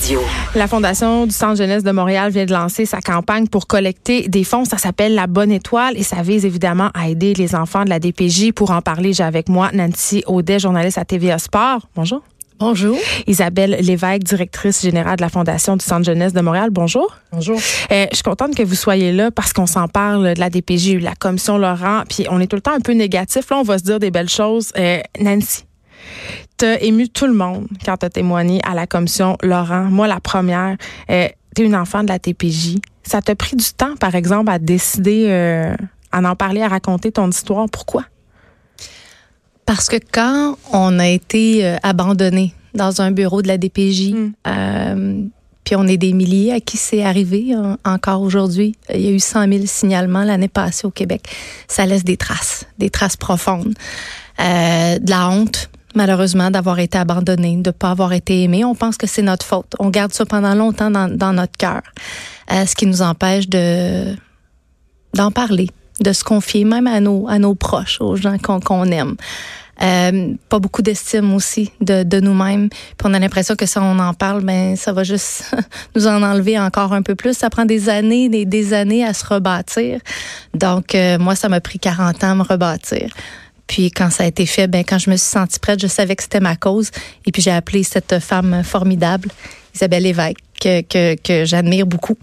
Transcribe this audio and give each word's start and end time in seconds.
Radio. 0.00 0.20
La 0.54 0.68
Fondation 0.68 1.26
du 1.26 1.32
Centre 1.32 1.56
jeunesse 1.56 1.82
de 1.82 1.90
Montréal 1.90 2.30
vient 2.30 2.46
de 2.46 2.52
lancer 2.52 2.86
sa 2.86 3.00
campagne 3.00 3.48
pour 3.48 3.66
collecter 3.66 4.28
des 4.28 4.44
fonds. 4.44 4.64
Ça 4.64 4.78
s'appelle 4.78 5.14
La 5.14 5.26
Bonne 5.26 5.50
Étoile 5.50 5.96
et 5.96 6.04
ça 6.04 6.22
vise 6.22 6.44
évidemment 6.44 6.90
à 6.94 7.08
aider 7.08 7.34
les 7.34 7.56
enfants 7.56 7.84
de 7.84 7.88
la 7.88 7.98
DPJ. 7.98 8.52
Pour 8.52 8.70
en 8.70 8.80
parler, 8.80 9.12
j'ai 9.12 9.24
avec 9.24 9.48
moi 9.48 9.70
Nancy 9.72 10.22
Audet, 10.26 10.60
journaliste 10.60 10.98
à 10.98 11.04
TVA 11.04 11.38
Sport. 11.38 11.88
Bonjour. 11.96 12.22
Bonjour. 12.60 12.96
Isabelle 13.26 13.76
Lévesque, 13.80 14.22
directrice 14.22 14.82
générale 14.82 15.16
de 15.16 15.22
la 15.22 15.30
Fondation 15.30 15.76
du 15.76 15.84
Centre 15.84 16.04
jeunesse 16.04 16.32
de 16.32 16.40
Montréal. 16.42 16.70
Bonjour. 16.70 17.16
Bonjour. 17.32 17.58
Euh, 17.90 18.06
je 18.10 18.16
suis 18.16 18.22
contente 18.22 18.54
que 18.54 18.62
vous 18.62 18.76
soyez 18.76 19.12
là 19.12 19.32
parce 19.32 19.52
qu'on 19.52 19.66
s'en 19.66 19.88
parle 19.88 20.34
de 20.34 20.40
la 20.40 20.48
DPJ, 20.48 21.00
la 21.00 21.16
commission 21.16 21.58
Laurent, 21.58 22.04
puis 22.08 22.24
on 22.30 22.40
est 22.40 22.46
tout 22.46 22.56
le 22.56 22.62
temps 22.62 22.74
un 22.74 22.80
peu 22.80 22.92
négatif. 22.92 23.50
Là, 23.50 23.58
on 23.58 23.62
va 23.62 23.78
se 23.78 23.84
dire 23.84 23.98
des 23.98 24.12
belles 24.12 24.28
choses. 24.28 24.70
Euh, 24.78 25.00
Nancy, 25.20 25.64
t'as 26.56 26.78
ému 26.80 27.08
tout 27.08 27.26
le 27.26 27.34
monde 27.34 27.66
quand 27.84 27.96
t'as 27.98 28.10
témoigné 28.10 28.60
à 28.64 28.74
la 28.74 28.86
commission 28.86 29.36
Laurent. 29.42 29.84
Moi, 29.84 30.06
la 30.08 30.20
première, 30.20 30.76
euh, 31.10 31.28
t'es 31.54 31.64
une 31.64 31.76
enfant 31.76 32.02
de 32.02 32.08
la 32.08 32.18
TPJ. 32.18 32.76
Ça 33.02 33.22
t'a 33.22 33.34
pris 33.34 33.56
du 33.56 33.64
temps, 33.76 33.96
par 33.96 34.14
exemple, 34.14 34.50
à 34.50 34.58
décider, 34.58 35.26
euh, 35.28 35.74
à 36.12 36.20
en 36.20 36.36
parler, 36.36 36.62
à 36.62 36.68
raconter 36.68 37.12
ton 37.12 37.28
histoire. 37.30 37.68
Pourquoi? 37.70 38.04
Parce 39.66 39.88
que 39.88 39.96
quand 40.12 40.56
on 40.72 40.98
a 40.98 41.08
été 41.08 41.64
euh, 41.66 41.76
abandonné 41.82 42.54
dans 42.74 43.02
un 43.02 43.10
bureau 43.10 43.42
de 43.42 43.48
la 43.48 43.58
DPJ, 43.58 44.12
Mm. 44.14 44.32
euh, 44.46 45.22
puis 45.64 45.76
on 45.76 45.86
est 45.86 45.98
des 45.98 46.14
milliers 46.14 46.52
à 46.52 46.60
qui 46.60 46.78
c'est 46.78 47.02
arrivé 47.02 47.52
hein, 47.52 47.76
encore 47.84 48.22
aujourd'hui. 48.22 48.74
Il 48.94 49.00
y 49.02 49.08
a 49.08 49.10
eu 49.10 49.18
100 49.20 49.48
000 49.52 49.66
signalements 49.66 50.24
l'année 50.24 50.48
passée 50.48 50.86
au 50.86 50.90
Québec. 50.90 51.22
Ça 51.66 51.84
laisse 51.84 52.04
des 52.04 52.16
traces, 52.16 52.64
des 52.78 52.88
traces 52.88 53.16
profondes. 53.18 53.74
Euh, 54.40 54.98
de 54.98 55.10
la 55.10 55.28
honte, 55.28 55.68
malheureusement, 55.98 56.50
d'avoir 56.50 56.78
été 56.78 56.96
abandonné, 56.96 57.56
de 57.56 57.68
ne 57.68 57.72
pas 57.72 57.90
avoir 57.90 58.12
été 58.12 58.44
aimé. 58.44 58.64
On 58.64 58.76
pense 58.76 58.96
que 58.96 59.08
c'est 59.08 59.22
notre 59.22 59.44
faute. 59.44 59.74
On 59.80 59.90
garde 59.90 60.14
ça 60.14 60.24
pendant 60.24 60.54
longtemps 60.54 60.90
dans, 60.90 61.32
notre 61.32 61.56
cœur. 61.58 61.82
Euh, 62.52 62.64
ce 62.64 62.74
qui 62.74 62.86
nous 62.86 63.02
empêche 63.02 63.48
de 63.48 64.14
d'en 65.14 65.30
parler, 65.30 65.68
de 66.00 66.12
se 66.12 66.22
confier 66.22 66.64
même 66.64 66.86
à 66.86 67.00
nos, 67.00 67.28
à 67.28 67.38
nos 67.38 67.54
proches, 67.54 68.00
aux 68.00 68.14
gens 68.14 68.38
qu'on 68.38 68.60
qu'on 68.60 68.84
aime. 68.84 69.16
Euh, 69.80 70.34
pas 70.48 70.58
beaucoup 70.58 70.82
d'estime 70.82 71.32
aussi 71.34 71.72
de, 71.80 72.02
de 72.02 72.20
nous-mêmes. 72.20 72.68
Puis 72.68 73.04
on 73.04 73.14
a 73.14 73.18
l'impression 73.18 73.54
que 73.54 73.66
si 73.66 73.78
on 73.78 73.98
en 73.98 74.12
parle, 74.14 74.42
ben 74.42 74.76
ça 74.76 74.92
va 74.92 75.04
juste 75.04 75.54
nous 75.96 76.06
en 76.06 76.22
enlever 76.22 76.58
encore 76.58 76.92
un 76.92 77.02
peu 77.02 77.14
plus. 77.14 77.36
Ça 77.36 77.50
prend 77.50 77.64
des 77.64 77.88
années, 77.88 78.28
des, 78.28 78.44
des 78.44 78.72
années 78.72 79.04
à 79.04 79.14
se 79.14 79.24
rebâtir. 79.24 80.00
Donc 80.54 80.94
euh, 80.94 81.18
moi, 81.18 81.34
ça 81.34 81.48
m'a 81.48 81.60
pris 81.60 81.78
40 81.78 82.24
ans 82.24 82.30
à 82.30 82.34
me 82.34 82.42
rebâtir. 82.42 83.12
Puis 83.68 83.92
quand 83.92 84.10
ça 84.10 84.24
a 84.24 84.26
été 84.26 84.46
fait, 84.46 84.66
ben 84.66 84.82
quand 84.82 84.98
je 84.98 85.10
me 85.10 85.16
suis 85.16 85.28
sentie 85.28 85.60
prête, 85.60 85.80
je 85.80 85.86
savais 85.86 86.16
que 86.16 86.22
c'était 86.24 86.40
ma 86.40 86.56
cause. 86.56 86.90
Et 87.24 87.30
puis 87.30 87.40
j'ai 87.40 87.52
appelé 87.52 87.84
cette 87.84 88.18
femme 88.18 88.64
formidable, 88.64 89.28
Isabelle 89.74 90.02
Lévesque, 90.02 90.38
que, 90.60 91.14
que, 91.14 91.44
j'admire 91.44 91.86
beaucoup. 91.86 92.16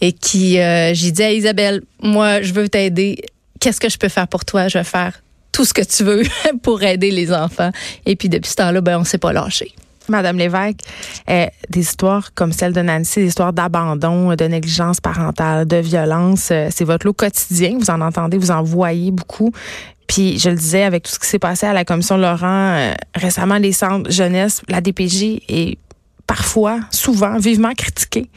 Et 0.00 0.12
qui, 0.12 0.58
euh, 0.58 0.94
j'ai 0.94 1.10
dit 1.10 1.22
à 1.22 1.32
Isabelle, 1.32 1.82
moi, 2.02 2.40
je 2.40 2.54
veux 2.54 2.68
t'aider. 2.68 3.18
Qu'est-ce 3.60 3.80
que 3.80 3.90
je 3.90 3.98
peux 3.98 4.08
faire 4.08 4.28
pour 4.28 4.44
toi? 4.44 4.68
Je 4.68 4.78
vais 4.78 4.84
faire 4.84 5.20
tout 5.52 5.64
ce 5.64 5.74
que 5.74 5.82
tu 5.82 6.04
veux 6.04 6.22
pour 6.62 6.82
aider 6.82 7.10
les 7.10 7.32
enfants. 7.32 7.72
Et 8.06 8.14
puis 8.14 8.28
depuis 8.28 8.50
ce 8.50 8.56
temps-là, 8.56 8.80
ben 8.80 8.98
on 8.98 9.04
s'est 9.04 9.18
pas 9.18 9.32
lâché. 9.32 9.74
Madame 10.08 10.38
Lévesque, 10.38 10.80
euh, 11.28 11.46
des 11.68 11.80
histoires 11.80 12.32
comme 12.34 12.52
celle 12.52 12.72
de 12.72 12.80
Nancy, 12.80 13.20
des 13.20 13.26
histoires 13.26 13.52
d'abandon, 13.52 14.34
de 14.34 14.44
négligence 14.44 15.00
parentale, 15.00 15.66
de 15.66 15.76
violence, 15.76 16.48
euh, 16.50 16.68
c'est 16.70 16.84
votre 16.84 17.06
lot 17.06 17.12
quotidien. 17.12 17.76
Vous 17.78 17.90
en 17.90 18.00
entendez, 18.00 18.38
vous 18.38 18.50
en 18.50 18.62
voyez 18.62 19.10
beaucoup. 19.10 19.52
Puis 20.08 20.38
je 20.38 20.48
le 20.48 20.56
disais 20.56 20.82
avec 20.82 21.04
tout 21.04 21.12
ce 21.12 21.18
qui 21.18 21.26
s'est 21.26 21.38
passé 21.38 21.66
à 21.66 21.72
la 21.72 21.84
commission 21.84 22.16
Laurent 22.16 22.76
euh, 22.76 22.94
récemment, 23.14 23.58
les 23.58 23.72
centres 23.72 24.10
jeunesse, 24.10 24.62
la 24.68 24.80
DPJ 24.80 25.42
est 25.48 25.78
parfois, 26.26 26.80
souvent, 26.90 27.38
vivement 27.38 27.72
critiquée. 27.74 28.28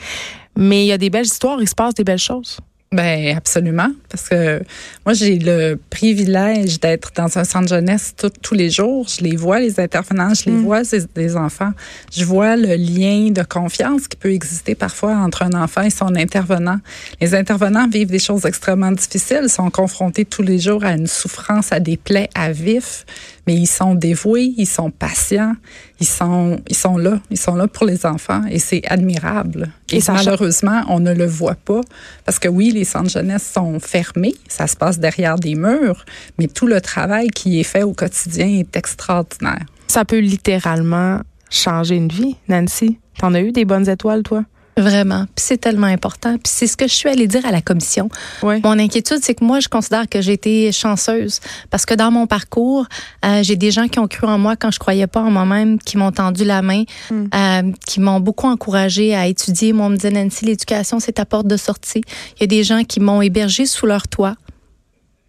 Mais 0.56 0.84
il 0.84 0.88
y 0.88 0.92
a 0.92 0.98
des 0.98 1.10
belles 1.10 1.26
histoires, 1.26 1.58
il 1.62 1.68
se 1.68 1.76
passe 1.76 1.94
des 1.94 2.04
belles 2.04 2.20
choses. 2.20 2.60
Ben 2.94 3.38
absolument, 3.38 3.88
parce 4.10 4.28
que 4.28 4.62
moi 5.06 5.14
j'ai 5.14 5.40
le 5.40 5.80
privilège 5.90 6.82
d'être 6.82 7.12
dans 7.16 7.38
un 7.38 7.46
centre 7.46 7.70
jeunesse 7.70 8.14
tout- 8.18 8.30
tous 8.42 8.54
les 8.54 8.70
jours. 8.70 9.08
Je 9.08 9.24
les 9.24 9.38
vois 9.38 9.62
les 9.62 9.80
intervenants, 9.80 10.34
je 10.34 10.48
les 10.48 10.52
Mm. 10.58 10.64
vois 10.66 10.82
des 11.16 11.38
enfants. 11.38 11.72
Je 12.12 12.26
vois 12.26 12.58
le 12.58 12.76
lien 12.76 13.32
de 13.32 13.44
confiance 13.44 14.10
qui 14.10 14.18
peut 14.18 14.34
exister 14.34 14.76
parfois 14.76 15.14
entre 15.16 15.44
un 15.44 15.54
enfant 15.54 15.84
et 15.84 15.90
son 15.90 16.14
intervenant. 16.18 16.80
Les 17.22 17.34
intervenants 17.34 17.88
vivent 17.88 18.12
des 18.12 18.20
choses 18.20 18.44
extrêmement 18.46 18.92
difficiles, 18.92 19.48
sont 19.48 19.70
confrontés 19.70 20.26
tous 20.26 20.42
les 20.42 20.60
jours 20.60 20.84
à 20.84 20.92
une 20.92 21.08
souffrance, 21.08 21.72
à 21.72 21.80
des 21.80 21.96
plaies 21.96 22.30
à 22.36 22.52
vif, 22.52 23.06
mais 23.48 23.56
ils 23.56 23.68
sont 23.68 23.96
dévoués, 23.96 24.54
ils 24.58 24.68
sont 24.68 24.92
patients, 24.92 25.54
ils 26.00 26.08
sont 26.08 26.60
ils 26.70 26.76
sont 26.76 26.98
là, 26.98 27.20
ils 27.30 27.40
sont 27.40 27.56
là 27.56 27.68
pour 27.68 27.86
les 27.86 28.06
enfants 28.06 28.44
et 28.50 28.60
c'est 28.60 28.84
admirable. 28.88 29.72
Et 29.92 30.00
malheureusement, 30.08 30.84
on 30.88 31.00
ne 31.00 31.14
le 31.14 31.26
voit 31.26 31.56
pas 31.56 31.82
parce 32.26 32.40
que 32.40 32.48
oui, 32.48 32.72
les 32.72 32.84
centres 32.84 33.10
jeunesse 33.10 33.50
sont 33.54 33.80
fermés, 33.80 34.36
ça 34.48 34.68
se 34.68 34.76
passe 34.76 35.00
derrière 35.00 35.38
des 35.38 35.56
murs, 35.56 36.06
mais 36.38 36.48
tout 36.48 36.68
le 36.68 36.82
travail 36.82 37.30
qui 37.30 37.60
est 37.60 37.64
fait 37.64 37.84
au 37.84 37.94
quotidien 37.94 38.48
est 38.48 38.76
extraordinaire. 38.76 39.66
Ça 39.88 40.06
peut 40.06 40.20
littéralement 40.20 41.20
changer 41.50 41.96
une 41.96 42.08
vie, 42.08 42.36
Nancy. 42.48 42.98
T'en 43.20 43.34
as 43.34 43.42
eu 43.42 43.52
des 43.52 43.66
bonnes 43.66 43.90
étoiles, 43.90 44.24
toi? 44.24 44.46
Vraiment. 44.78 45.26
Puis 45.36 45.46
c'est 45.46 45.58
tellement 45.58 45.88
important. 45.88 46.34
Puis 46.38 46.52
c'est 46.54 46.66
ce 46.68 46.78
que 46.78 46.88
je 46.88 46.94
suis 46.94 47.10
allée 47.10 47.28
dire 47.28 47.46
à 47.46 47.52
la 47.52 47.62
commission. 47.62 48.10
Oui. 48.42 48.62
Mon 48.64 48.80
inquiétude, 48.80 49.20
c'est 49.22 49.36
que 49.36 49.44
moi, 49.44 49.60
je 49.60 49.68
considère 49.68 50.08
que 50.08 50.22
j'ai 50.22 50.34
été 50.34 50.72
chanceuse 50.72 51.40
parce 51.70 51.86
que 51.86 51.94
dans 51.94 52.10
mon 52.10 52.26
parcours, 52.26 52.86
euh, 53.26 53.44
j'ai 53.44 53.58
des 53.58 53.70
gens 53.72 53.88
qui 53.88 54.00
ont 54.00 54.08
cru 54.08 54.28
en 54.28 54.38
moi 54.38 54.56
quand 54.56 54.72
je 54.72 54.80
croyais 54.80 55.08
pas 55.08 55.22
en 55.22 55.30
moi-même, 55.30 55.78
qui 55.80 55.98
m'ont 55.98 56.12
tendu 56.12 56.46
la 56.46 56.62
main, 56.62 56.84
Mm. 57.10 57.26
euh, 57.36 57.72
qui 57.86 58.00
m'ont 58.00 58.20
beaucoup 58.22 58.48
encouragée 58.48 59.14
à 59.16 59.28
étudier. 59.28 59.74
Moi, 59.74 59.88
on 59.88 59.90
me 59.90 59.96
disait, 59.98 60.12
Nancy, 60.12 60.46
l'éducation, 60.46 61.00
c'est 61.00 61.14
ta 61.14 61.26
porte 61.26 61.48
de 61.48 61.58
sortie. 61.58 62.02
Il 62.38 62.42
y 62.42 62.44
a 62.46 62.48
des 62.48 62.64
gens 62.64 62.84
qui 62.84 63.00
m'ont 63.02 63.22
hébergée 63.22 63.66
sous 63.66 63.86
leur 63.86 64.08
toit 64.08 64.36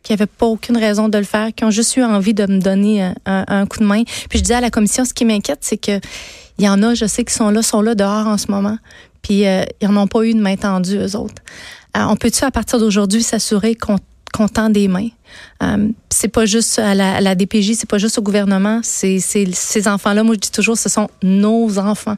qui 0.04 0.12
n'avaient 0.12 0.26
pas 0.26 0.47
aucune 0.47 0.76
raison 0.76 1.08
de 1.08 1.16
le 1.19 1.22
faire, 1.25 1.54
qui 1.54 1.64
ont 1.64 1.70
juste 1.70 1.97
eu 1.97 2.02
envie 2.02 2.34
de 2.34 2.44
me 2.47 2.58
donner 2.58 3.02
un, 3.04 3.14
un- 3.25 3.44
un 3.47 3.66
coup 3.66 3.78
de 3.78 3.84
main. 3.84 4.02
Puis 4.28 4.38
je 4.38 4.42
disais 4.42 4.54
à 4.54 4.60
la 4.60 4.70
commission, 4.70 5.04
ce 5.04 5.14
qui 5.14 5.25
m'inquiète, 5.25 5.60
c'est 5.62 5.76
que 5.76 6.00
il 6.58 6.64
y 6.64 6.69
en 6.69 6.82
a, 6.82 6.94
je 6.94 7.06
sais, 7.06 7.25
qui 7.25 7.32
sont 7.32 7.50
là, 7.50 7.62
sont 7.62 7.81
là 7.81 7.94
dehors 7.94 8.26
en 8.26 8.36
ce 8.36 8.50
moment, 8.50 8.76
puis 9.22 9.47
euh, 9.47 9.65
ils 9.81 9.88
n'en 9.88 10.03
ont 10.03 10.06
pas 10.06 10.25
eu 10.25 10.34
de 10.34 10.41
main 10.41 10.56
tendue, 10.56 10.99
eux 10.99 11.16
autres. 11.16 11.43
Euh, 11.97 12.05
on 12.09 12.16
peut-tu, 12.16 12.44
à 12.44 12.50
partir 12.50 12.78
d'aujourd'hui, 12.78 13.22
s'assurer 13.22 13.75
qu'on 13.75 13.99
qu'on 14.32 14.70
des 14.70 14.88
mains? 14.88 15.09
Euh, 15.62 15.88
c'est 16.10 16.28
pas 16.28 16.44
juste 16.44 16.78
à 16.78 16.94
la, 16.94 17.16
à 17.16 17.20
la 17.20 17.34
DPJ, 17.34 17.75
c'est 17.75 17.88
pas 17.88 17.98
juste 17.98 18.19
au 18.19 18.22
gouvernement, 18.22 18.81
c'est 18.82 19.19
ces 19.19 19.88
enfants-là, 19.88 20.22
moi 20.22 20.34
je 20.34 20.41
dis 20.41 20.50
toujours, 20.50 20.76
ce 20.76 20.88
sont 20.88 21.09
nos 21.22 21.78
enfants. 21.78 22.16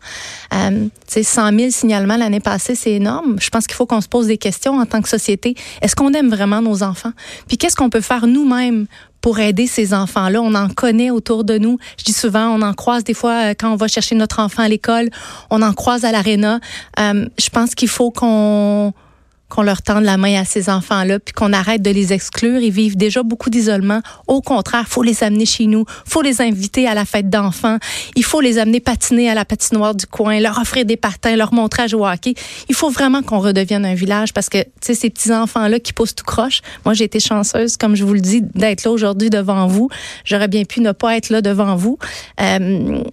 Euh, 0.52 0.86
tu 1.06 1.12
sais, 1.12 1.22
100 1.22 1.58
000 1.58 1.70
signalements 1.70 2.16
l'année 2.16 2.40
passée, 2.40 2.74
c'est 2.74 2.92
énorme. 2.92 3.36
Je 3.40 3.50
pense 3.50 3.66
qu'il 3.66 3.76
faut 3.76 3.86
qu'on 3.86 4.00
se 4.00 4.08
pose 4.08 4.26
des 4.26 4.38
questions 4.38 4.78
en 4.78 4.86
tant 4.86 5.02
que 5.02 5.08
société. 5.08 5.54
Est-ce 5.82 5.94
qu'on 5.94 6.12
aime 6.12 6.30
vraiment 6.30 6.62
nos 6.62 6.82
enfants? 6.82 7.12
Puis 7.46 7.56
qu'est-ce 7.56 7.76
qu'on 7.76 7.90
peut 7.90 8.00
faire 8.00 8.26
nous-mêmes 8.26 8.86
pour 9.20 9.38
aider 9.38 9.66
ces 9.66 9.94
enfants-là? 9.94 10.40
On 10.42 10.54
en 10.54 10.68
connaît 10.68 11.10
autour 11.10 11.44
de 11.44 11.58
nous. 11.58 11.78
Je 11.98 12.04
dis 12.04 12.12
souvent, 12.12 12.48
on 12.48 12.62
en 12.62 12.74
croise 12.74 13.04
des 13.04 13.14
fois 13.14 13.50
euh, 13.50 13.54
quand 13.58 13.72
on 13.72 13.76
va 13.76 13.88
chercher 13.88 14.14
notre 14.14 14.40
enfant 14.40 14.62
à 14.62 14.68
l'école, 14.68 15.10
on 15.50 15.62
en 15.62 15.72
croise 15.72 16.04
à 16.04 16.12
l'aréna. 16.12 16.60
Euh, 16.98 17.26
je 17.38 17.48
pense 17.50 17.74
qu'il 17.74 17.88
faut 17.88 18.10
qu'on 18.10 18.92
qu'on 19.54 19.62
leur 19.62 19.82
tende 19.82 20.02
la 20.02 20.16
main 20.16 20.40
à 20.40 20.44
ces 20.44 20.68
enfants-là, 20.68 21.20
puis 21.20 21.32
qu'on 21.32 21.52
arrête 21.52 21.80
de 21.80 21.90
les 21.90 22.12
exclure. 22.12 22.60
Ils 22.60 22.72
vivent 22.72 22.96
déjà 22.96 23.22
beaucoup 23.22 23.50
d'isolement. 23.50 24.00
Au 24.26 24.40
contraire, 24.40 24.86
faut 24.88 25.02
les 25.02 25.22
amener 25.22 25.46
chez 25.46 25.66
nous, 25.66 25.84
faut 26.04 26.22
les 26.22 26.40
inviter 26.40 26.88
à 26.88 26.94
la 26.94 27.04
fête 27.04 27.30
d'enfants, 27.30 27.78
il 28.16 28.24
faut 28.24 28.40
les 28.40 28.58
amener 28.58 28.80
patiner 28.80 29.30
à 29.30 29.34
la 29.34 29.44
patinoire 29.44 29.94
du 29.94 30.06
coin, 30.06 30.40
leur 30.40 30.58
offrir 30.58 30.84
des 30.84 30.96
patins, 30.96 31.36
leur 31.36 31.54
montrer 31.54 31.84
à 31.84 31.86
jouer 31.86 32.00
au 32.00 32.06
hockey. 32.06 32.34
Il 32.68 32.74
faut 32.74 32.90
vraiment 32.90 33.22
qu'on 33.22 33.38
redevienne 33.38 33.86
un 33.86 33.94
village 33.94 34.32
parce 34.32 34.48
que, 34.48 34.58
tu 34.58 34.68
sais, 34.80 34.94
ces 34.94 35.10
petits 35.10 35.32
enfants-là 35.32 35.78
qui 35.78 35.92
poussent 35.92 36.14
tout 36.16 36.24
croche. 36.24 36.60
Moi, 36.84 36.94
j'ai 36.94 37.04
été 37.04 37.20
chanceuse, 37.20 37.76
comme 37.76 37.94
je 37.94 38.04
vous 38.04 38.14
le 38.14 38.20
dis, 38.20 38.42
d'être 38.42 38.84
là 38.84 38.90
aujourd'hui 38.90 39.30
devant 39.30 39.68
vous. 39.68 39.88
J'aurais 40.24 40.48
bien 40.48 40.64
pu 40.64 40.80
ne 40.80 40.90
pas 40.90 41.16
être 41.16 41.30
là 41.30 41.42
devant 41.42 41.76
vous. 41.76 41.98
Euh, 42.40 43.04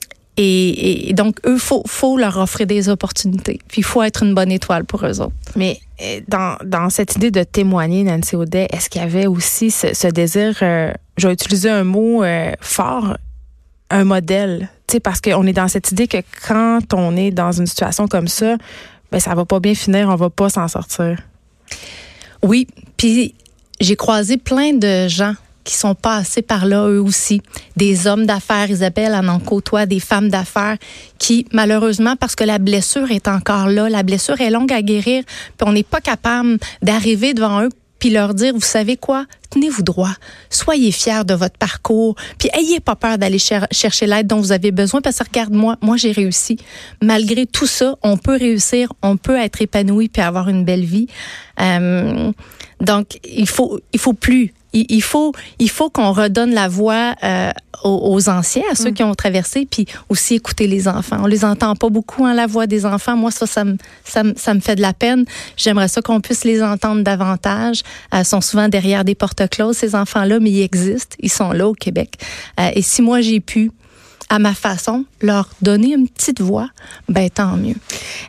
et, 0.43 1.09
et 1.09 1.13
donc, 1.13 1.37
eux, 1.45 1.57
faut, 1.57 1.83
faut 1.85 2.17
leur 2.17 2.37
offrir 2.37 2.67
des 2.67 2.89
opportunités. 2.89 3.59
Puis, 3.67 3.81
il 3.81 3.83
faut 3.83 4.01
être 4.01 4.23
une 4.23 4.33
bonne 4.33 4.51
étoile 4.51 4.85
pour 4.85 5.05
eux 5.05 5.21
autres. 5.21 5.33
Mais 5.55 5.79
euh, 6.01 6.19
dans, 6.27 6.57
dans 6.63 6.89
cette 6.89 7.15
idée 7.15 7.31
de 7.31 7.43
témoigner, 7.43 8.03
Nancy 8.03 8.35
Audet, 8.35 8.67
est-ce 8.71 8.89
qu'il 8.89 9.01
y 9.01 9.03
avait 9.03 9.27
aussi 9.27 9.71
ce, 9.71 9.93
ce 9.93 10.07
désir, 10.07 10.57
euh, 10.61 10.93
je 11.17 11.27
vais 11.27 11.33
utiliser 11.33 11.69
un 11.69 11.83
mot 11.83 12.23
euh, 12.23 12.51
fort, 12.59 13.17
un 13.89 14.03
modèle? 14.03 14.69
Parce 15.03 15.21
qu'on 15.21 15.47
est 15.47 15.53
dans 15.53 15.69
cette 15.69 15.91
idée 15.93 16.07
que 16.07 16.17
quand 16.45 16.93
on 16.93 17.15
est 17.15 17.31
dans 17.31 17.53
une 17.53 17.65
situation 17.65 18.09
comme 18.09 18.27
ça, 18.27 18.57
ben 19.09 19.19
ça 19.19 19.33
va 19.35 19.45
pas 19.45 19.61
bien 19.61 19.73
finir, 19.73 20.09
on 20.09 20.15
va 20.15 20.29
pas 20.29 20.49
s'en 20.49 20.67
sortir. 20.67 21.17
Oui, 22.43 22.67
puis 22.97 23.33
j'ai 23.79 23.95
croisé 23.95 24.35
plein 24.35 24.73
de 24.73 25.07
gens 25.07 25.33
qui 25.63 25.75
sont 25.75 25.95
passés 25.95 26.41
par 26.41 26.65
là 26.65 26.87
eux 26.87 27.01
aussi. 27.01 27.41
Des 27.75 28.07
hommes 28.07 28.25
d'affaires, 28.25 28.69
Isabelle 28.69 29.13
en 29.13 29.27
en 29.27 29.39
côtoie, 29.39 29.85
des 29.85 29.99
femmes 29.99 30.29
d'affaires 30.29 30.77
qui, 31.17 31.45
malheureusement, 31.51 32.15
parce 32.15 32.35
que 32.35 32.43
la 32.43 32.57
blessure 32.57 33.11
est 33.11 33.27
encore 33.27 33.67
là, 33.67 33.89
la 33.89 34.03
blessure 34.03 34.39
est 34.41 34.49
longue 34.49 34.73
à 34.73 34.81
guérir, 34.81 35.23
puis 35.57 35.67
on 35.67 35.71
n'est 35.71 35.83
pas 35.83 36.01
capable 36.01 36.57
d'arriver 36.81 37.33
devant 37.33 37.63
eux 37.63 37.69
puis 38.01 38.09
leur 38.09 38.33
dire, 38.33 38.55
vous 38.55 38.61
savez 38.61 38.97
quoi, 38.97 39.27
tenez-vous 39.51 39.83
droit, 39.83 40.15
soyez 40.49 40.91
fiers 40.91 41.23
de 41.23 41.35
votre 41.35 41.57
parcours, 41.59 42.15
puis 42.39 42.49
ayez 42.57 42.79
pas 42.79 42.95
peur 42.95 43.19
d'aller 43.19 43.37
chercher 43.37 44.07
l'aide 44.07 44.25
dont 44.25 44.39
vous 44.39 44.51
avez 44.51 44.71
besoin, 44.71 45.01
parce 45.01 45.19
que 45.19 45.23
regarde 45.23 45.53
moi, 45.53 45.77
moi 45.81 45.97
j'ai 45.97 46.11
réussi. 46.11 46.57
Malgré 47.03 47.45
tout 47.45 47.67
ça, 47.67 47.95
on 48.01 48.17
peut 48.17 48.37
réussir, 48.37 48.91
on 49.03 49.17
peut 49.17 49.37
être 49.37 49.61
épanoui 49.61 50.09
puis 50.09 50.23
avoir 50.23 50.49
une 50.49 50.65
belle 50.65 50.83
vie. 50.83 51.05
Euh, 51.59 52.31
donc 52.79 53.19
il 53.23 53.47
faut 53.47 53.79
il 53.93 53.99
faut 53.99 54.13
plus 54.13 54.51
il, 54.73 55.01
faut 55.01 55.33
il 55.59 55.69
faut 55.69 55.89
qu'on 55.89 56.11
redonne 56.11 56.53
la 56.53 56.67
voix 56.67 57.15
euh, 57.23 57.51
aux, 57.83 58.29
anciens, 58.29 58.63
à 58.71 58.75
ceux 58.75 58.91
mm. 58.91 58.93
qui 58.93 59.03
ont 59.03 59.15
traversé, 59.15 59.67
puis 59.69 59.85
aussi 60.09 60.35
écouter 60.35 60.67
les 60.67 60.87
enfants. 60.87 61.17
On 61.21 61.27
les 61.27 61.43
entend 61.43 61.75
pas 61.75 61.89
beaucoup, 61.89 62.25
hein, 62.25 62.33
la 62.33 62.47
voix 62.47 62.67
des 62.67 62.85
enfants. 62.85 63.15
Moi, 63.15 63.31
ça, 63.31 63.47
ça 63.47 63.63
me, 63.65 63.77
ça, 64.03 64.23
ça 64.35 64.53
me 64.53 64.59
fait 64.59 64.75
de 64.75 64.81
la 64.81 64.93
peine. 64.93 65.25
J'aimerais 65.57 65.87
ça 65.87 66.01
qu'on 66.01 66.21
puisse 66.21 66.43
les 66.43 66.61
entendre 66.61 67.03
davantage. 67.03 67.81
Euh, 68.13 68.19
ils 68.19 68.25
sont 68.25 68.41
souvent 68.41 68.69
derrière 68.69 69.03
des 69.03 69.15
portes 69.15 69.47
closes, 69.49 69.77
ces 69.77 69.95
enfants-là, 69.95 70.39
mais 70.39 70.51
ils 70.51 70.61
existent. 70.61 71.15
Ils 71.19 71.31
sont 71.31 71.51
là 71.51 71.67
au 71.67 71.73
Québec. 71.73 72.13
Euh, 72.59 72.69
et 72.73 72.81
si 72.81 73.01
moi, 73.01 73.21
j'ai 73.21 73.39
pu 73.39 73.71
à 74.31 74.39
ma 74.39 74.53
façon, 74.53 75.03
leur 75.21 75.49
donner 75.61 75.93
une 75.93 76.07
petite 76.07 76.39
voix, 76.39 76.69
ben 77.09 77.29
tant 77.29 77.57
mieux. 77.57 77.75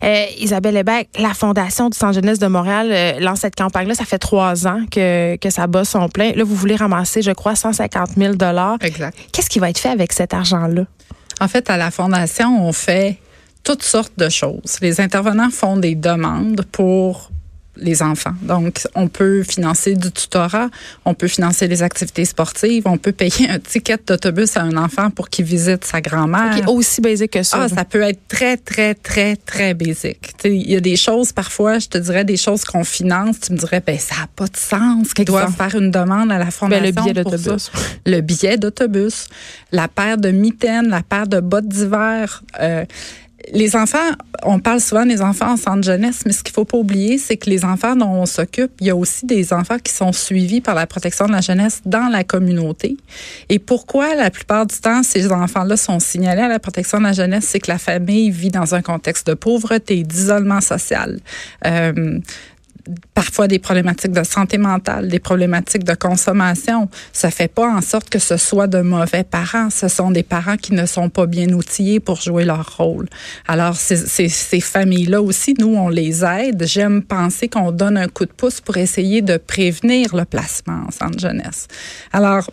Euh, 0.02 0.24
Isabelle 0.36 0.76
Hébert, 0.76 1.04
la 1.16 1.32
Fondation 1.32 1.90
du 1.90 1.96
Centre 1.96 2.14
Jeunesse 2.14 2.40
de 2.40 2.48
Montréal 2.48 2.88
euh, 2.90 3.20
lance 3.20 3.38
cette 3.38 3.54
campagne-là. 3.54 3.94
Ça 3.94 4.04
fait 4.04 4.18
trois 4.18 4.66
ans 4.66 4.80
que, 4.90 5.36
que 5.36 5.48
ça 5.48 5.68
bat 5.68 5.84
son 5.84 6.08
plein. 6.08 6.32
Là, 6.32 6.42
vous 6.42 6.56
voulez 6.56 6.74
ramasser, 6.74 7.22
je 7.22 7.30
crois, 7.30 7.54
150 7.54 8.16
000 8.16 8.34
Exact. 8.80 9.16
Qu'est-ce 9.30 9.48
qui 9.48 9.60
va 9.60 9.70
être 9.70 9.78
fait 9.78 9.90
avec 9.90 10.12
cet 10.12 10.34
argent-là? 10.34 10.86
En 11.40 11.46
fait, 11.46 11.70
à 11.70 11.76
la 11.76 11.92
Fondation, 11.92 12.66
on 12.66 12.72
fait 12.72 13.18
toutes 13.62 13.84
sortes 13.84 14.18
de 14.18 14.28
choses. 14.28 14.80
Les 14.80 15.00
intervenants 15.00 15.50
font 15.50 15.76
des 15.76 15.94
demandes 15.94 16.62
pour 16.72 17.30
les 17.76 18.02
enfants. 18.02 18.34
Donc, 18.42 18.86
on 18.94 19.08
peut 19.08 19.42
financer 19.42 19.94
du 19.94 20.10
tutorat, 20.10 20.68
on 21.04 21.14
peut 21.14 21.28
financer 21.28 21.68
les 21.68 21.82
activités 21.82 22.24
sportives, 22.24 22.82
on 22.86 22.98
peut 22.98 23.12
payer 23.12 23.48
un 23.48 23.58
ticket 23.58 23.98
d'autobus 24.06 24.56
à 24.56 24.62
un 24.62 24.76
enfant 24.76 25.10
pour 25.10 25.30
qu'il 25.30 25.46
visite 25.46 25.84
sa 25.84 26.00
grand-mère. 26.00 26.58
Okay, 26.58 26.66
aussi 26.66 27.00
basique 27.00 27.32
que 27.32 27.42
ça. 27.42 27.62
Ah, 27.62 27.68
ça 27.68 27.84
peut 27.84 28.02
être 28.02 28.20
très, 28.28 28.56
très, 28.56 28.94
très, 28.94 29.36
très 29.36 29.74
basique. 29.74 30.34
Il 30.44 30.70
y 30.70 30.76
a 30.76 30.80
des 30.80 30.96
choses, 30.96 31.32
parfois, 31.32 31.78
je 31.78 31.88
te 31.88 31.98
dirais, 31.98 32.24
des 32.24 32.36
choses 32.36 32.64
qu'on 32.64 32.84
finance, 32.84 33.40
tu 33.40 33.52
me 33.52 33.58
dirais, 33.58 33.82
ben 33.84 33.98
ça 33.98 34.16
n'a 34.16 34.26
pas 34.34 34.46
de 34.46 34.56
sens 34.56 35.14
qu'ils 35.14 35.24
doivent 35.24 35.54
faire 35.54 35.74
une 35.74 35.90
demande 35.90 36.30
à 36.30 36.38
la 36.38 36.50
fondation. 36.50 36.82
Ben, 36.82 36.86
le 36.86 36.92
billet 36.92 37.24
d'autobus. 37.24 37.70
Le 38.04 38.20
billet 38.20 38.56
d'autobus, 38.58 39.28
la 39.70 39.88
paire 39.88 40.18
de 40.18 40.30
mitaines, 40.30 40.88
la 40.88 41.02
paire 41.02 41.26
de 41.26 41.40
bottes 41.40 41.68
d'hiver. 41.68 42.42
Euh, 42.60 42.84
les 43.52 43.76
enfants, 43.76 43.98
on 44.44 44.58
parle 44.58 44.80
souvent 44.80 45.04
des 45.04 45.20
enfants 45.20 45.52
en 45.52 45.56
centre 45.56 45.82
jeunesse, 45.82 46.20
mais 46.26 46.32
ce 46.32 46.42
qu'il 46.42 46.54
faut 46.54 46.64
pas 46.64 46.76
oublier, 46.76 47.18
c'est 47.18 47.36
que 47.36 47.50
les 47.50 47.64
enfants 47.64 47.96
dont 47.96 48.10
on 48.10 48.26
s'occupe, 48.26 48.70
il 48.80 48.86
y 48.86 48.90
a 48.90 48.96
aussi 48.96 49.26
des 49.26 49.52
enfants 49.52 49.78
qui 49.78 49.92
sont 49.92 50.12
suivis 50.12 50.60
par 50.60 50.74
la 50.74 50.86
protection 50.86 51.26
de 51.26 51.32
la 51.32 51.40
jeunesse 51.40 51.80
dans 51.84 52.08
la 52.08 52.24
communauté. 52.24 52.96
Et 53.48 53.58
pourquoi 53.58 54.14
la 54.14 54.30
plupart 54.30 54.66
du 54.66 54.76
temps 54.76 55.02
ces 55.02 55.32
enfants-là 55.32 55.76
sont 55.76 55.98
signalés 55.98 56.42
à 56.42 56.48
la 56.48 56.58
protection 56.58 56.98
de 56.98 57.04
la 57.04 57.12
jeunesse, 57.12 57.46
c'est 57.48 57.60
que 57.60 57.70
la 57.70 57.78
famille 57.78 58.30
vit 58.30 58.50
dans 58.50 58.74
un 58.74 58.82
contexte 58.82 59.26
de 59.26 59.34
pauvreté, 59.34 60.02
d'isolement 60.02 60.60
social. 60.60 61.18
Euh, 61.66 62.20
parfois 63.14 63.48
des 63.48 63.58
problématiques 63.58 64.12
de 64.12 64.22
santé 64.22 64.58
mentale, 64.58 65.08
des 65.08 65.18
problématiques 65.18 65.84
de 65.84 65.94
consommation. 65.94 66.88
Ça 67.12 67.30
fait 67.30 67.48
pas 67.48 67.68
en 67.68 67.80
sorte 67.80 68.10
que 68.10 68.18
ce 68.18 68.36
soit 68.36 68.66
de 68.66 68.80
mauvais 68.80 69.24
parents. 69.24 69.70
Ce 69.70 69.88
sont 69.88 70.10
des 70.10 70.22
parents 70.22 70.56
qui 70.56 70.74
ne 70.74 70.86
sont 70.86 71.08
pas 71.08 71.26
bien 71.26 71.48
outillés 71.52 72.00
pour 72.00 72.20
jouer 72.20 72.44
leur 72.44 72.76
rôle. 72.76 73.08
Alors, 73.46 73.76
ces, 73.76 74.28
ces 74.28 74.60
familles-là 74.60 75.22
aussi, 75.22 75.54
nous, 75.58 75.74
on 75.74 75.88
les 75.88 76.24
aide. 76.24 76.64
J'aime 76.66 77.02
penser 77.02 77.48
qu'on 77.48 77.72
donne 77.72 77.96
un 77.96 78.08
coup 78.08 78.26
de 78.26 78.32
pouce 78.32 78.60
pour 78.60 78.76
essayer 78.76 79.22
de 79.22 79.36
prévenir 79.36 80.14
le 80.14 80.24
placement 80.24 80.84
en 80.88 80.90
centre 80.90 81.18
jeunesse. 81.18 81.68
Alors, 82.12 82.48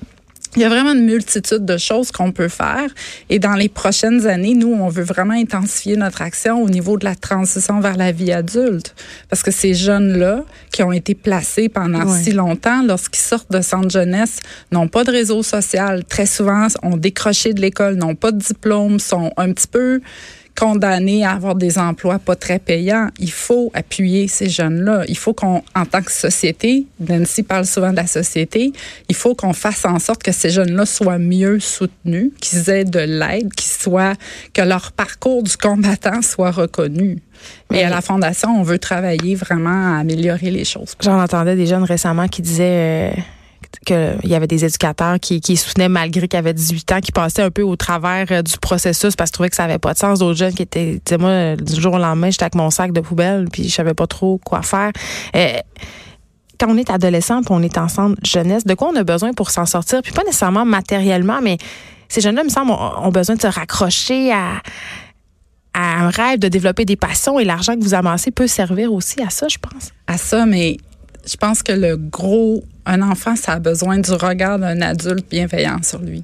il 0.56 0.62
y 0.62 0.66
a 0.66 0.70
vraiment 0.70 0.94
une 0.94 1.06
multitude 1.06 1.64
de 1.64 1.78
choses 1.78 2.12
qu'on 2.12 2.32
peut 2.32 2.48
faire. 2.48 2.90
Et 3.30 3.38
dans 3.38 3.54
les 3.54 3.70
prochaines 3.70 4.26
années, 4.26 4.56
nous, 4.56 4.74
on 4.74 4.90
veut 4.90 5.04
vraiment 5.04 5.36
intensifier 5.36 5.96
notre 5.96 6.22
action 6.22 6.64
au 6.64 6.70
niveau 6.70 6.98
de 6.98 7.06
la 7.06 7.16
transition 7.16 7.80
vers 7.80 7.98
la 7.98 8.12
vie 8.12 8.32
adulte. 8.32 8.96
Parce 9.30 9.44
que 9.44 9.52
ces 9.52 9.76
jeunes-là, 9.76 10.44
qui 10.72 10.82
ont 10.82 10.92
été 10.92 11.14
placés 11.14 11.70
pendant 11.70 12.12
si 12.16 12.32
longtemps, 12.32 12.82
lorsqu'ils 12.84 13.22
sortent 13.22 13.52
de 13.52 13.62
centre 13.62 13.92
jeunesse, 13.92 14.40
n'ont 14.72 14.88
pas 14.88 15.04
de 15.04 15.12
réseau 15.12 15.44
social. 15.44 16.04
Très 16.06 16.26
souvent, 16.26 16.68
ont 16.82 16.98
décroché 16.98 17.54
de 17.54 17.62
l'école, 17.62 17.96
n'ont 17.96 18.16
pas 18.16 18.32
de 18.32 18.40
diplôme, 18.40 19.00
sont 19.00 19.32
un 19.38 19.54
petit 19.54 19.68
peu 19.68 20.02
condamnés 20.58 21.24
à 21.24 21.32
avoir 21.32 21.56
des 21.56 21.78
emplois 21.78 22.20
pas 22.20 22.36
très 22.36 22.60
payants. 22.60 23.10
Il 23.20 23.32
faut 23.32 23.72
appuyer 23.74 24.28
ces 24.28 24.50
jeunes-là. 24.50 25.04
Il 25.08 25.18
faut 25.18 25.34
qu'on, 25.34 25.64
en 25.76 25.86
tant 25.86 26.02
que 26.02 26.12
société, 26.12 26.86
Nancy 27.00 27.44
parle 27.44 27.66
souvent 27.66 27.92
de 27.92 27.96
la 27.96 28.08
société, 28.08 28.74
il 29.08 29.16
faut 29.16 29.36
qu'on 29.36 29.54
fasse 29.54 29.86
en 29.86 30.00
sorte 30.00 30.22
que 30.24 30.32
ces 30.32 30.50
jeunes-là 30.50 30.86
soient 30.86 31.18
mieux 31.18 31.60
soutenus, 31.60 32.32
qu'ils 32.42 32.70
aient 32.70 32.86
de 32.86 33.00
l'aide, 33.00 33.54
qu'ils 33.54 33.72
soient, 33.72 34.14
que 34.54 34.62
leur 34.62 34.92
parcours 34.92 35.44
du 35.44 35.56
combattant 35.56 36.22
soit 36.22 36.52
reconnu. 36.52 37.20
Mais 37.72 37.84
à 37.84 37.90
la 37.90 38.02
Fondation, 38.02 38.50
on 38.60 38.64
veut 38.64 38.80
travailler 38.80 39.36
vraiment 39.36 39.96
à 39.96 40.00
améliorer 40.00 40.52
les 40.52 40.66
choses. 40.66 40.96
J'en 41.02 41.22
entendais 41.22 41.56
des 41.56 41.66
jeunes 41.66 41.84
récemment 41.84 42.28
qui 42.28 42.42
disaient... 42.42 43.14
Euh, 43.16 43.22
qu'il 43.86 44.20
y 44.30 44.36
avait 44.36 44.48
des 44.48 44.66
éducateurs 44.66 45.20
qui, 45.20 45.42
qui 45.42 45.58
soutenaient 45.58 45.90
malgré 45.90 46.28
qu'ils 46.28 46.40
avaient 46.40 46.54
18 46.54 46.92
ans, 46.92 47.00
qui 47.00 47.12
passaient 47.12 47.42
un 47.42 47.52
peu 47.52 47.62
au 47.62 47.76
travers 47.76 48.28
euh, 48.32 48.42
du 48.42 48.58
processus 48.58 49.16
parce 49.16 49.30
qu'ils 49.30 49.36
trouvaient 49.36 49.50
que 49.50 49.56
ça 49.56 49.64
avait 49.64 49.80
pas 49.80 49.94
de 49.94 49.98
sens. 49.98 50.20
D'autres 50.20 50.38
jeunes 50.38 50.54
qui 50.54 50.64
étaient, 50.64 51.02
tu 51.04 51.18
moi, 51.18 51.56
du 51.56 51.80
jour 51.80 51.94
au 51.94 51.98
lendemain, 51.98 52.30
j'étais 52.30 52.44
avec 52.44 52.56
mon 52.56 52.70
sac 52.70 52.92
de 52.92 53.02
poubelle, 53.02 53.48
puis 53.52 53.64
je 53.68 53.74
savais 53.74 53.94
pas 53.94 54.08
trop 54.08 54.40
quoi 54.44 54.62
faire. 54.62 54.92
Euh, 55.36 55.54
quand 56.60 56.68
on 56.70 56.78
est 56.78 56.90
adolescent, 56.90 57.42
on 57.50 57.64
est 57.64 57.78
ensemble 57.78 58.18
jeunesse, 58.24 58.66
de 58.66 58.74
quoi 58.74 58.90
on 58.90 58.96
a 58.96 59.04
besoin 59.04 59.34
pour 59.34 59.50
s'en 59.50 59.66
sortir? 59.66 60.02
Puis 60.02 60.12
pas 60.12 60.24
nécessairement 60.24 60.66
matériellement, 60.66 61.40
mais 61.42 61.58
ces 62.10 62.22
jeunes-là, 62.22 62.44
me 62.44 62.50
semble, 62.50 62.72
ont 62.72 63.12
besoin 63.12 63.36
de 63.36 63.42
se 63.42 63.48
raccrocher 63.48 64.32
à 64.32 64.62
à 65.74 66.02
un 66.02 66.10
rêve 66.10 66.40
de 66.40 66.48
développer 66.48 66.86
des 66.86 66.96
passions 66.96 67.40
et 67.40 67.46
l'argent 67.46 67.76
que 67.76 67.82
vous 67.82 67.94
amassez 67.94 68.32
peut 68.32 68.48
servir 68.48 68.92
aussi 68.92 69.22
à 69.22 69.30
ça, 69.30 69.48
je 69.48 69.58
pense. 69.58 69.92
À 70.08 70.18
ça, 70.18 70.46
mais 70.46 70.78
je 71.26 71.38
pense 71.38 71.64
que 71.64 71.72
le 71.72 71.96
gros, 71.96 72.64
un 72.90 73.02
enfant, 73.02 73.36
ça 73.36 73.54
a 73.54 73.60
besoin 73.60 74.00
du 74.00 74.12
regard 74.12 74.60
d'un 74.60 74.82
adulte 74.82 75.30
bienveillant 75.30 75.82
sur 75.84 76.00
lui 76.00 76.24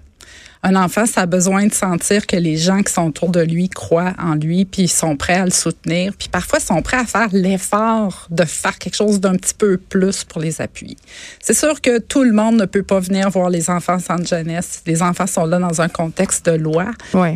un 0.65 0.75
enfant, 0.75 1.06
ça 1.06 1.21
a 1.21 1.25
besoin 1.27 1.67
de 1.67 1.73
sentir 1.73 2.25
que 2.25 2.35
les 2.35 2.57
gens 2.57 2.81
qui 2.81 2.91
sont 2.91 3.06
autour 3.06 3.29
de 3.29 3.39
lui 3.39 3.69
croient 3.69 4.13
en 4.17 4.33
lui, 4.33 4.65
puis 4.65 4.83
ils 4.83 4.88
sont 4.88 5.15
prêts 5.15 5.35
à 5.35 5.45
le 5.45 5.51
soutenir, 5.51 6.13
puis 6.17 6.27
parfois 6.27 6.57
ils 6.59 6.65
sont 6.65 6.81
prêts 6.81 6.97
à 6.97 7.06
faire 7.06 7.27
l'effort 7.33 8.25
de 8.31 8.44
faire 8.45 8.79
quelque 8.79 8.95
chose 8.95 9.19
d'un 9.19 9.35
petit 9.35 9.53
peu 9.53 9.77
plus 9.77 10.23
pour 10.23 10.41
les 10.41 10.62
appuyer. 10.62 10.97
C'est 11.39 11.53
sûr 11.53 11.81
que 11.81 12.00
tout 12.00 12.23
le 12.23 12.31
monde 12.31 12.56
ne 12.56 12.65
peut 12.65 12.81
pas 12.81 13.00
venir 13.00 13.29
voir 13.29 13.51
les 13.51 13.69
enfants 13.69 14.00
sans 14.00 14.25
jeunesse. 14.25 14.81
Les 14.88 15.03
enfants 15.03 15.27
sont 15.27 15.45
là 15.45 15.59
dans 15.59 15.81
un 15.81 15.88
contexte 15.88 16.47
de 16.47 16.57
loi. 16.57 16.88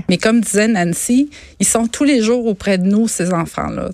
Mais 0.10 0.18
comme 0.18 0.42
disait 0.42 0.68
Nancy, 0.68 1.30
ils 1.60 1.68
sont 1.68 1.86
tous 1.86 2.06
les 2.06 2.24
jours 2.24 2.48
auprès 2.48 2.80
de 2.80 2.88
nous, 2.88 3.08
ces 3.08 3.32
enfants-là. 3.32 3.90